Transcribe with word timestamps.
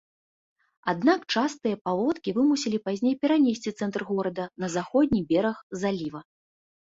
Аднак 0.91 1.19
частыя 1.33 1.75
паводкі 1.87 2.33
вымусілі 2.37 2.79
пазней 2.87 3.15
перанесці 3.25 3.73
цэнтр 3.79 4.01
горада 4.09 4.45
на 4.63 4.67
заходні 4.77 5.21
бераг 5.33 5.57
заліва. 5.85 6.19